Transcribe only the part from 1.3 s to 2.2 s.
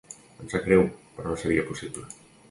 no seria possible.